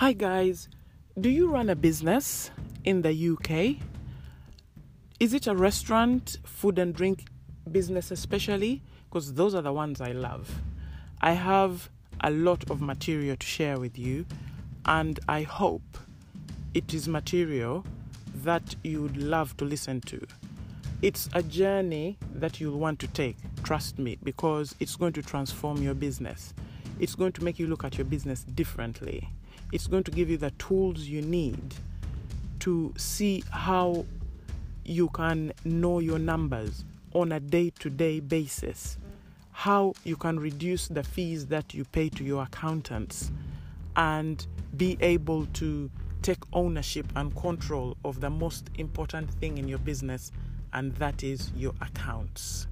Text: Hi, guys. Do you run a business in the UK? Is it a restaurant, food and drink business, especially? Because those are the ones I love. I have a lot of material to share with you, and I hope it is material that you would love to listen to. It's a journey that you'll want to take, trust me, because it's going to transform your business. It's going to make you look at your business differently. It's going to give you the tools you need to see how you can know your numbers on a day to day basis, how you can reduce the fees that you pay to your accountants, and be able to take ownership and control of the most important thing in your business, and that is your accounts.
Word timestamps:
Hi, 0.00 0.14
guys. 0.14 0.70
Do 1.20 1.28
you 1.28 1.50
run 1.50 1.68
a 1.68 1.76
business 1.76 2.50
in 2.84 3.02
the 3.02 3.12
UK? 3.12 3.84
Is 5.20 5.34
it 5.34 5.46
a 5.46 5.54
restaurant, 5.54 6.38
food 6.42 6.78
and 6.78 6.94
drink 6.94 7.26
business, 7.70 8.10
especially? 8.10 8.80
Because 9.10 9.34
those 9.34 9.54
are 9.54 9.60
the 9.60 9.74
ones 9.74 10.00
I 10.00 10.12
love. 10.12 10.62
I 11.20 11.32
have 11.32 11.90
a 12.22 12.30
lot 12.30 12.70
of 12.70 12.80
material 12.80 13.36
to 13.36 13.46
share 13.46 13.78
with 13.78 13.98
you, 13.98 14.24
and 14.86 15.20
I 15.28 15.42
hope 15.42 15.98
it 16.72 16.94
is 16.94 17.06
material 17.06 17.84
that 18.36 18.76
you 18.82 19.02
would 19.02 19.18
love 19.18 19.54
to 19.58 19.66
listen 19.66 20.00
to. 20.06 20.26
It's 21.02 21.28
a 21.34 21.42
journey 21.42 22.16
that 22.36 22.58
you'll 22.58 22.78
want 22.78 23.00
to 23.00 23.06
take, 23.06 23.36
trust 23.64 23.98
me, 23.98 24.16
because 24.24 24.74
it's 24.80 24.96
going 24.96 25.12
to 25.12 25.22
transform 25.22 25.82
your 25.82 25.92
business. 25.92 26.54
It's 27.00 27.14
going 27.14 27.32
to 27.32 27.42
make 27.42 27.58
you 27.58 27.66
look 27.66 27.82
at 27.82 27.96
your 27.96 28.04
business 28.04 28.44
differently. 28.44 29.26
It's 29.72 29.86
going 29.86 30.04
to 30.04 30.10
give 30.10 30.28
you 30.28 30.36
the 30.36 30.50
tools 30.52 31.00
you 31.06 31.22
need 31.22 31.74
to 32.60 32.92
see 32.98 33.42
how 33.50 34.04
you 34.84 35.08
can 35.08 35.52
know 35.64 36.00
your 36.00 36.18
numbers 36.18 36.84
on 37.14 37.32
a 37.32 37.40
day 37.40 37.70
to 37.78 37.88
day 37.88 38.20
basis, 38.20 38.98
how 39.52 39.94
you 40.04 40.14
can 40.14 40.38
reduce 40.38 40.88
the 40.88 41.02
fees 41.02 41.46
that 41.46 41.72
you 41.72 41.86
pay 41.86 42.10
to 42.10 42.22
your 42.22 42.42
accountants, 42.42 43.30
and 43.96 44.46
be 44.76 44.98
able 45.00 45.46
to 45.46 45.90
take 46.20 46.38
ownership 46.52 47.06
and 47.16 47.34
control 47.34 47.96
of 48.04 48.20
the 48.20 48.28
most 48.28 48.68
important 48.76 49.30
thing 49.34 49.56
in 49.56 49.66
your 49.66 49.78
business, 49.78 50.32
and 50.74 50.94
that 50.96 51.24
is 51.24 51.50
your 51.56 51.72
accounts. 51.80 52.66